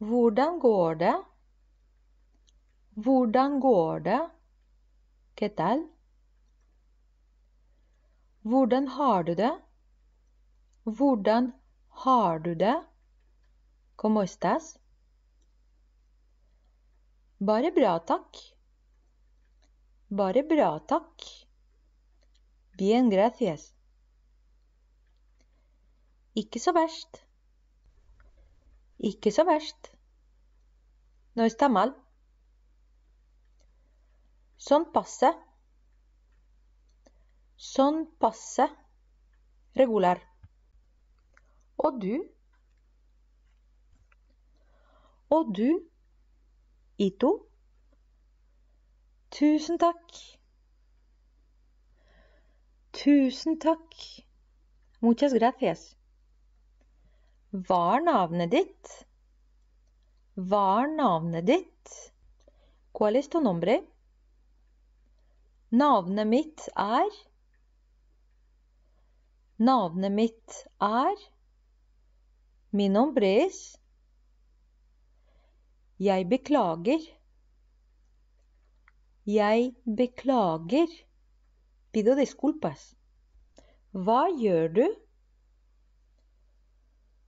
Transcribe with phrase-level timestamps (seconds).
[0.00, 1.16] Hvordan går det?
[2.94, 4.20] Hvordan går det?
[5.36, 5.88] ¿Qué tal?
[8.42, 9.52] Hvordan har du det?
[10.84, 11.52] Hvordan
[11.88, 12.84] har du det?
[13.96, 14.78] ¿Cómo estás?
[17.38, 18.36] Bare bra, takk.
[20.08, 21.22] Bare bra, takk.
[22.78, 23.74] Bien, gracias.
[26.34, 27.29] Ikke så verst.
[29.00, 29.92] Ikke så verst.
[31.36, 31.94] No está mal.
[34.60, 35.30] Sånn passe.
[37.56, 38.66] Sånn passe.
[39.80, 40.20] Regular.
[41.80, 42.16] Og du?
[45.32, 45.68] Og du?
[47.00, 47.30] Ito?
[49.32, 50.18] Tusen takk.
[52.92, 53.96] Tusen takk.
[55.00, 55.99] Muchas gracias.
[57.50, 58.90] Hva er navnet ditt?
[60.38, 61.94] Hva er navnet ditt?
[62.94, 63.74] ¿Cuál es tu nombre?
[65.74, 67.10] Navnet mitt er
[69.58, 71.26] Navnet mitt er
[72.70, 73.76] Mi nombre es
[75.98, 77.02] Jeg beklager.
[79.26, 80.88] Jeg beklager.
[81.90, 82.94] Pido disculpas.
[83.90, 84.86] Hva gjør du?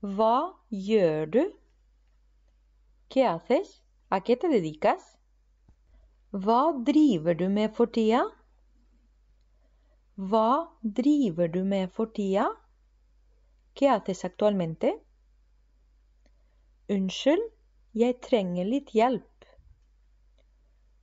[0.00, 1.40] Hva gjør du?
[3.08, 3.82] ¿Qué haces?
[4.10, 5.18] ¿A qué te dedicas?
[6.30, 8.20] Hva driver du med for tida?
[10.16, 12.46] Hva driver du med for tida?
[13.74, 14.92] ¿Qué haces actualmente?
[16.88, 17.50] Unnskyld,
[17.92, 19.48] jeg trenger litt hjelp.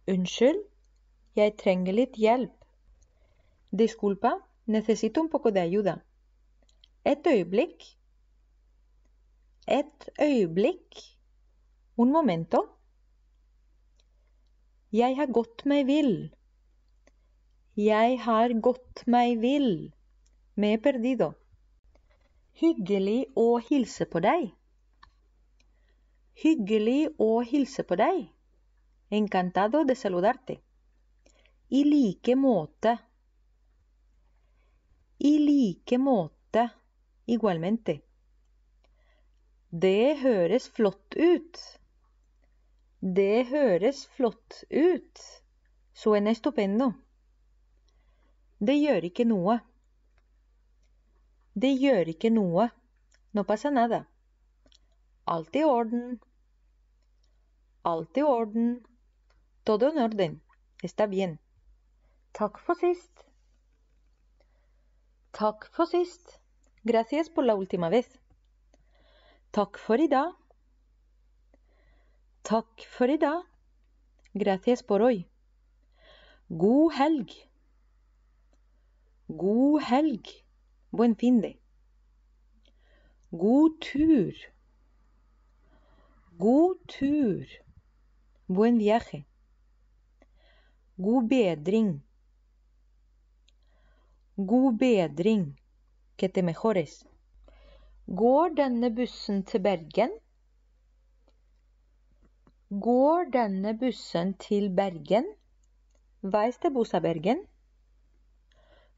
[0.07, 0.63] Unnskyld,
[1.35, 2.55] jeg trenger litt hjelp.
[3.71, 4.37] Disculpa,
[4.67, 5.99] necesito un poco de ayuda.
[7.03, 7.94] Et øyeblikk.
[9.67, 10.97] Et øyeblikk.
[11.97, 12.59] Un momento.
[14.93, 16.29] Jeg har gått meg vill.
[17.75, 19.91] Jeg har gått meg vill.
[20.55, 21.31] Me perdido.
[22.61, 24.45] Hyggelig å hilse på deg.
[26.45, 28.21] Hyggelig å hilse på deg.
[29.09, 30.61] Encantado de saludarte.
[31.73, 32.99] I like måte.
[35.17, 36.69] I like måte.
[37.25, 38.03] Igualmente.
[39.83, 41.57] Det høres flott ut.
[43.01, 45.23] Det høres flott ut.
[45.91, 46.93] Suena estupendo.
[48.63, 49.57] Det gjør ikke noe.
[51.59, 52.69] Det gjør ikke noe.
[53.35, 54.05] No pasa nada.
[55.27, 56.19] Alt i orden.
[57.83, 58.77] Alt i orden.
[59.67, 60.41] Todo en orden.
[60.83, 61.35] Está bien.
[62.31, 63.25] Takk for sist.
[65.33, 66.39] Takk for sist.
[66.83, 68.07] Gracias por la última vez.
[69.55, 70.33] Takk for i dag.
[73.09, 73.45] I dag.
[74.33, 75.29] Gracias por hoy.
[76.49, 77.29] God helg.
[79.27, 80.27] God helg.
[80.91, 81.57] Buen fin de.
[83.31, 83.79] God
[86.87, 87.47] tur.
[88.47, 89.25] Buen viaje.
[90.97, 92.01] God bedring.
[94.77, 95.55] Bedring.
[96.17, 97.05] Que te mejores.
[98.05, 100.11] Går denne bussen til Bergen?
[102.69, 105.25] Går denne bussen til Bergen?
[106.21, 107.41] Veis til Bosa Bergen.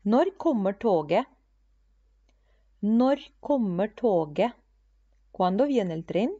[0.04, 1.24] Når kommer toget?
[2.82, 4.52] Når kommer toget?
[5.32, 6.36] Quando viene el tren?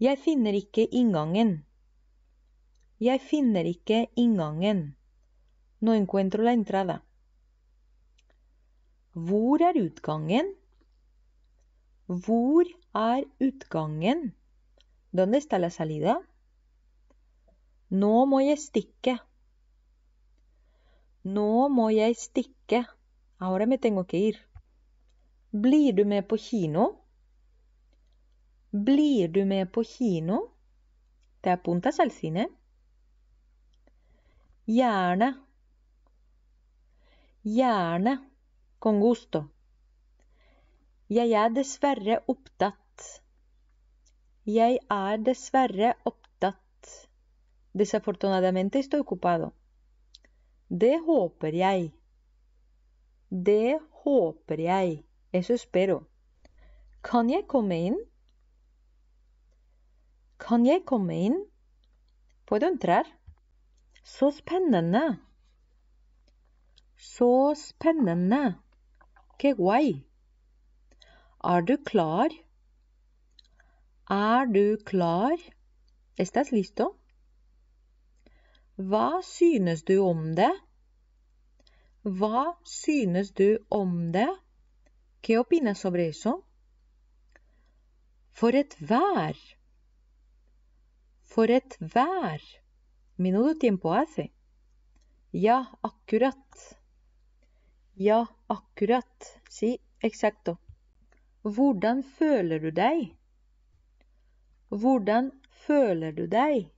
[0.00, 1.62] Jeg finner ikke inngangen.
[2.98, 4.96] Jeg finner ikke inngangen.
[5.80, 7.05] No encuentro la entrada.
[9.16, 10.50] Hvor er utgangen?
[12.06, 14.34] Hvor er utgangen?
[15.10, 16.18] ¿Dónde está la salida?
[17.88, 19.14] Nå må jeg stikke.
[21.24, 22.84] Nå må jeg stikke.
[23.40, 24.36] Ahora me tengo que ir.
[25.50, 26.86] Blir du med på kino?
[28.70, 30.42] Blir du med på kino?
[31.40, 32.48] ¿Te apuntas al cine?
[34.66, 35.32] Gjerne.
[37.44, 38.18] Gjerne.
[38.78, 39.46] Con gusto.
[41.08, 43.04] Jeg er dessverre opptatt.
[44.46, 46.90] Jeg er dessverre opptatt.
[47.72, 49.52] Desafortunadamente estoy ocupado.
[50.68, 51.92] Det håper jeg.
[53.30, 55.04] Det håper jeg.
[55.32, 56.02] Eso espero.
[57.02, 57.98] Kan jeg komme inn?
[60.38, 61.40] Kan jeg komme inn?
[62.46, 63.06] Puedo entrar?
[64.02, 65.18] Så spennende.
[66.96, 68.65] Så spennende.
[69.38, 69.88] Qué guay.
[71.44, 72.30] Er du klar?
[74.08, 75.36] Er du klar?
[76.16, 76.86] ¿Estás listo?
[78.78, 80.52] Hva synes du om det?
[82.04, 84.30] Hva synes du om det?
[85.20, 86.34] ¿Qué opinas sobre eso?
[88.32, 89.36] For et vær!
[91.34, 92.40] For et vær!
[93.18, 94.30] Menudo tiempo hace.
[95.32, 96.76] Ja, akkurat.
[97.98, 99.40] Ja, akkurat.
[99.48, 100.56] Si exacto.
[101.42, 103.14] Hvordan føler du deg?
[104.68, 105.30] Hvordan
[105.66, 106.68] føler du deg?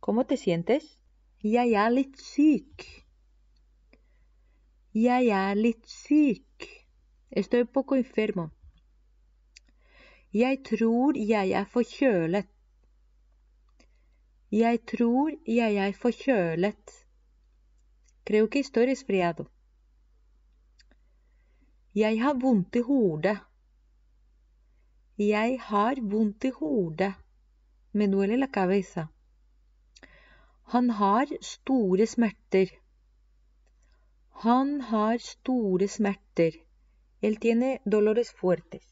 [0.00, 0.86] Como te sientes?
[1.42, 2.86] Jeg er litt syk.
[4.94, 6.70] Jeg er litt syk.
[7.30, 8.50] Estoy poco enfermo.
[10.32, 12.46] Jeg tror jeg er forkjølet.
[14.52, 17.00] Jeg tror jeg er forkjølet.
[18.24, 19.50] Creo que estoy resfriado.
[21.94, 23.38] Jeg har vondt i hodet.
[25.18, 27.14] Jeg har vondt i hodet.
[27.92, 29.08] Me duele la cabeza.
[30.70, 32.70] Han har store smerter.
[34.44, 36.60] Han har store smerter.
[37.22, 38.86] El tiene dolores fuertes.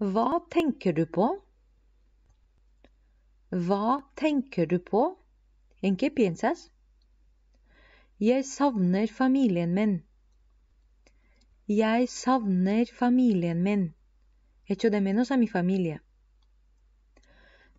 [0.00, 1.28] Hva tenker du på?
[3.52, 5.04] Hva tenker du på?
[5.82, 6.70] En qué piensas?
[8.18, 9.98] Jeg savner familien min.
[11.68, 13.88] Jeg savner familien min.
[14.68, 15.98] Echo de menos a mi familia.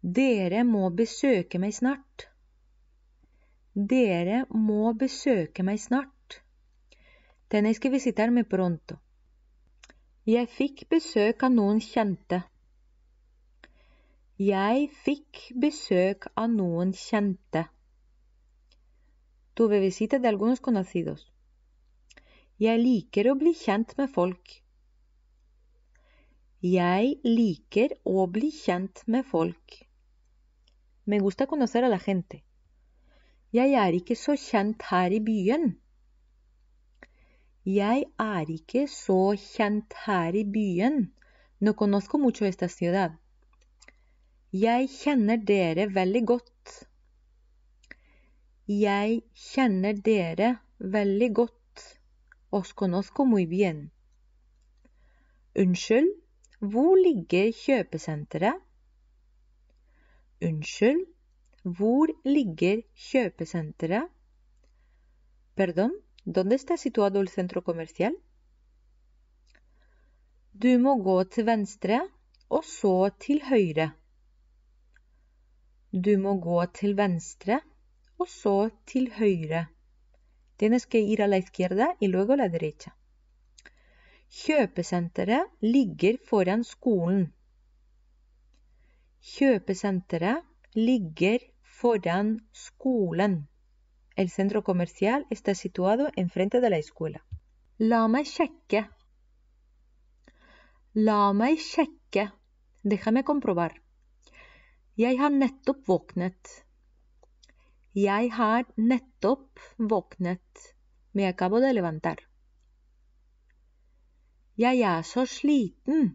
[0.02, 2.26] Dere må besøke meg snart.
[3.74, 6.42] Dere må besøke meg snart.
[7.48, 8.98] Tenéis que visitarme pronto.
[10.28, 12.42] Jeg fikk besøk av noen kjente.
[14.36, 17.64] Jeg fikk besøk av noen kjente.
[19.56, 21.32] Tuve visita de algunos conocidos.
[22.58, 24.54] Jeg liker å bli kjent med folk.
[26.66, 29.76] Jeg liker å bli kjent med folk.
[31.06, 32.40] Me gusta conocer a la gente.
[33.54, 35.70] Jeg er ikke så kjent her i byen.
[37.68, 41.12] Jeg er ikke så kjent her i byen.
[41.62, 43.14] No conozco mucho esta ciudad.
[44.50, 46.74] Jeg kjenner dere veldig godt.
[48.66, 51.54] Jeg kjenner dere veldig godt.
[52.58, 53.92] Os conozco muy bien.
[55.64, 56.14] Unnskyld,
[56.60, 58.64] hvor ligger kjøpesenteret?
[60.48, 61.04] Unnskyld,
[61.78, 64.10] hvor ligger kjøpesenteret?
[65.58, 65.94] Perdón,
[66.26, 68.16] ¿dónde está situado el centro comercial?
[70.54, 72.02] Du må gå til venstre
[72.50, 73.92] og så til høyre.
[75.94, 77.62] Du må gå til venstre
[78.18, 79.68] og så til høyre.
[80.58, 82.96] Tienes que ir a la izquierda y luego a la derecha.
[84.30, 87.28] Kjøpesenteret ligger foran skolen.
[89.22, 90.44] Kjøpesenteret
[90.76, 93.48] ligger foran skolen.
[94.16, 97.24] El centro comercial está situado enfrente de la escuela.
[97.78, 98.88] La meg sjekke.
[100.96, 102.32] La meg sjekke.
[102.84, 103.76] Déjame comprobar.
[104.98, 106.67] Jeg har nettopp våknet.
[107.98, 109.60] Jeg har nettopp
[109.90, 110.66] våknet.
[111.18, 112.20] Me acabo de levantar.
[114.58, 116.12] Jeg er så sliten.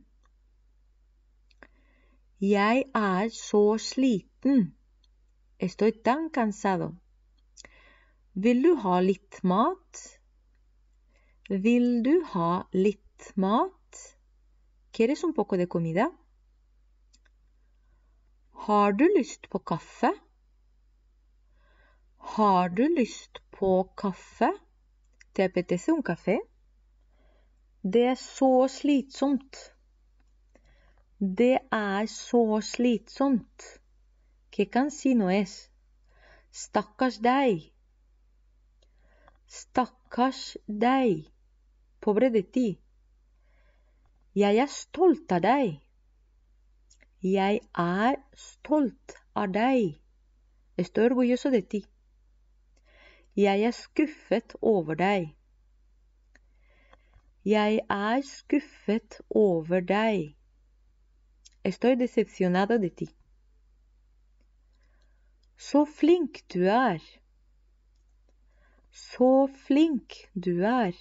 [2.38, 4.64] Jeg er så sliten.
[5.58, 6.92] Estoy tan cansado.
[8.34, 10.06] Vil du ha litt mat?
[11.50, 14.02] Vil du ha litt mat?
[14.94, 16.12] ¿Quieres un poco de comida?
[18.70, 20.14] Har du lyst på kaffe?
[22.24, 24.52] Har du lyst på kaffe?
[25.32, 26.38] ¿Te apetece un café?
[27.82, 29.56] Det er så slitsomt.
[31.18, 33.66] Det er så slitsomt.
[34.52, 35.68] ¿Qué cansino es?
[36.50, 37.72] Stakkars deg.
[39.46, 41.26] Stakkars deg.
[42.00, 42.68] Pobre de ti.
[44.34, 45.80] Jeg er stolt av deg.
[47.22, 49.98] Jeg er stolt av deg.
[50.78, 51.82] Estoy orgulloso de ti.
[53.36, 55.30] Jeg er skuffet over deg.
[57.44, 60.36] Jeg er skuffet over deg.
[61.64, 63.08] Estoy decepcionado de ti.
[65.56, 67.00] Så flink du er.
[68.90, 70.92] Så flink du er.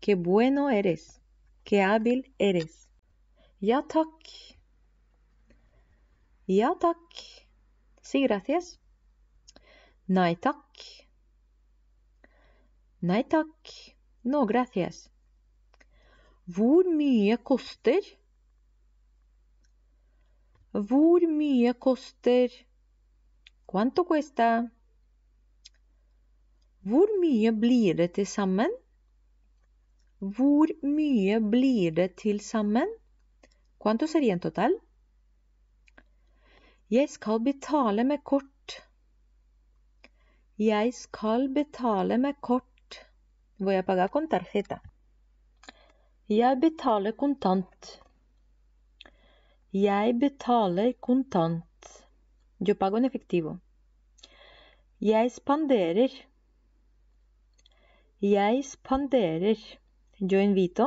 [0.00, 1.20] Que bueno eres.
[1.64, 2.86] Que hábil eres.
[3.60, 4.30] Ja takk.
[6.46, 7.22] Ja takk.
[8.02, 8.78] Si gracias.
[10.06, 10.69] Nei takk.
[13.00, 13.70] Nei takk.
[14.24, 15.10] No gracias.
[16.44, 18.00] Hvor mye koster?
[20.72, 22.50] Hvor mye koster
[23.70, 24.68] Quanto cuesta?
[26.82, 28.72] Hvor mye blir det til sammen?
[30.20, 32.88] Hvor mye blir det til sammen?
[33.78, 34.74] Cuánto sería en total?
[36.90, 38.82] Jeg skal betale med kort.
[40.58, 42.69] Jeg skal betale med kort.
[43.60, 44.80] Voy a pagar con tarjeta.
[46.28, 47.88] Jeg betaler kontant.
[49.72, 51.88] Jeg betaler kontant.
[52.66, 53.58] Yo pago en efectivo.
[55.00, 56.14] Jeg spanderer.
[58.22, 59.60] Jeg spanderer.
[60.20, 60.86] Yo invito.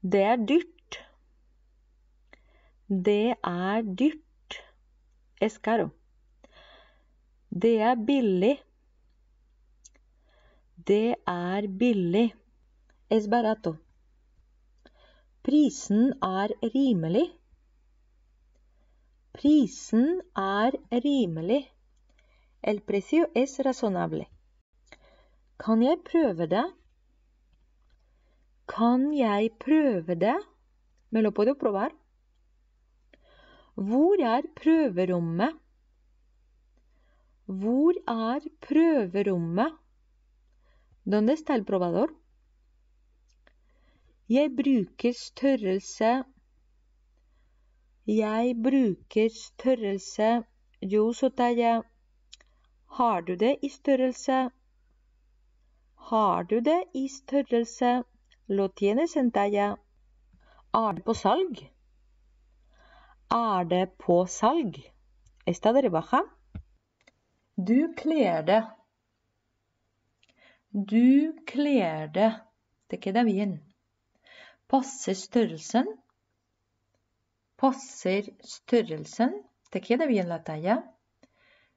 [0.00, 1.00] Det er dyrt.
[2.88, 4.60] Det er dyrt.
[5.40, 5.88] Es caro.
[7.50, 8.54] Det er billig.
[10.86, 12.34] Det er billig.
[13.08, 13.70] Es barato.
[15.44, 17.24] Prisen er rimelig.
[19.32, 20.76] Prisen er
[21.06, 21.62] rimelig.
[22.60, 24.26] El precio es razonable.
[25.56, 26.64] Kan jeg prøve det?
[28.68, 30.36] Kan jeg prøve det?
[31.10, 31.94] Me lo puedo probar.
[33.74, 35.56] Hvor er prøverommet?
[37.46, 39.80] Hvor er prøverommet?
[41.06, 42.14] ¿Dónde está el probador?
[44.26, 46.24] Jeg bruker størrelse
[48.06, 50.28] Jeg bruker størrelse
[50.80, 51.82] Jo uso talla
[52.86, 54.50] Har du det i størrelse?
[55.94, 58.02] Har du det i størrelse?
[58.48, 59.76] Lo tienes en talla
[60.72, 61.68] Er det på salg?
[63.30, 64.80] Er det på salg?
[65.46, 66.22] Está de rebaja?
[67.56, 68.62] Du kler det.
[70.74, 72.40] Du kler det.
[72.88, 73.60] Te queda bien.
[74.66, 75.86] Passer størrelsen?
[77.56, 79.36] Passer størrelsen?
[79.70, 80.80] Te queda bien la talla?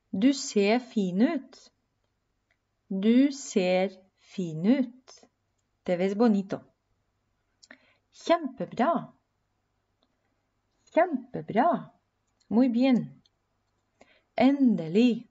[0.10, 1.60] Du ser fin ut.
[2.90, 5.14] Du ser fin ut.
[5.84, 6.60] Te ves bonito.
[8.24, 9.14] Kjempebra.
[10.90, 11.70] Kjempebra.
[12.50, 13.22] Muy bien.
[14.36, 15.28] Endelig.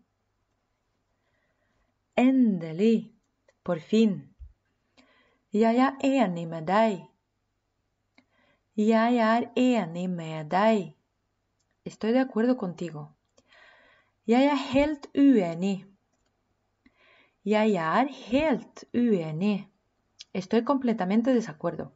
[2.14, 3.15] Endelig.
[3.66, 4.12] Por fin.
[5.52, 7.00] Jeg er enig med deg.
[8.78, 10.92] Jeg er enig med deg.
[11.82, 13.02] Estoy de acuerdo contigo.
[14.26, 15.80] Jeg er helt uenig.
[17.44, 19.66] Jeg er helt uenig.
[20.32, 21.88] Estoy completamente desacuerdo.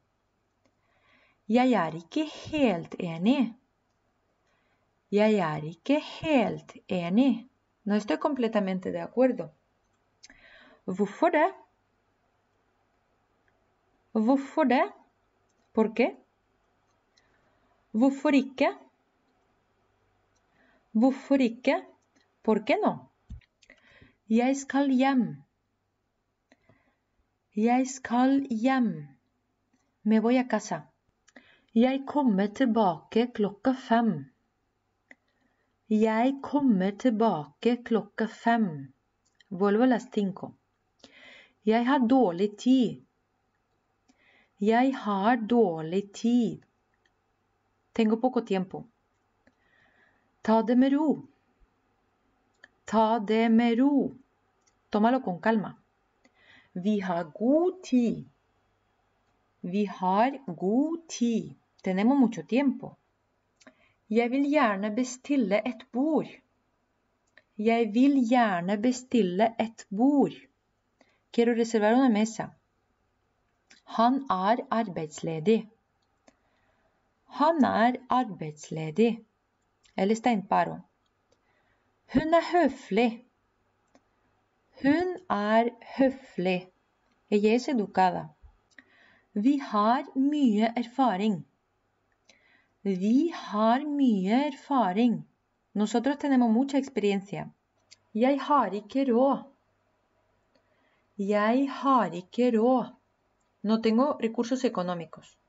[1.48, 3.54] Jeg er ikke helt enig.
[5.10, 7.48] Jeg er ikke helt enig.
[7.84, 9.52] No estoy completamente de acuerdo.
[10.84, 11.52] Hvorfor det?
[14.12, 14.92] Hvorfor det?
[15.72, 16.16] Por qué?
[17.92, 18.70] Hvorfor ikke?
[20.92, 21.82] Hvorfor ikke?
[22.42, 22.92] Por qué no?
[24.28, 25.42] Jeg skal hjem.
[27.56, 29.08] Jeg skal hjem.
[30.02, 30.80] Me voy a casa.
[31.74, 34.12] Jeg kommer tilbake klokka fem.
[35.90, 38.94] Jeg kommer tilbake klokka fem.
[39.50, 40.59] Volvo las cinco.
[41.70, 43.02] Jeg har dårlig tid.
[44.60, 46.62] Jeg har dårlig tid.
[47.92, 48.84] Tengo poco tiempo.
[50.42, 51.10] Ta det med ro.
[52.84, 54.10] Ta det med ro.
[54.90, 55.74] Tómalo con calma.
[56.72, 58.24] Vi har god tid.
[59.60, 61.54] Vi har god tid.
[61.82, 62.94] Tenemos mucho tiempo.
[64.10, 66.28] Jeg vil gjerne bestille et bord.
[67.58, 70.49] Jeg vil gjerne bestille et bord.
[71.32, 72.50] Quiero reservar una mesa.
[73.96, 75.68] Han er arbeidsledig.
[77.40, 79.24] Han er arbeidsledig.
[79.96, 80.76] Eller steinparo.
[82.12, 83.24] Hun er høflig.
[84.82, 86.68] Hun er høflig.
[87.30, 88.28] Ella es educada.
[89.34, 91.44] Vi har mye erfaring.
[92.82, 95.20] Vi har mye erfaring.
[95.74, 97.46] Nosotros tenemos mucha experiencia.
[98.14, 99.49] Jeg har ikke råd.
[101.20, 102.50] Jeg har ikke.
[103.62, 105.36] No tengo recursos económicos.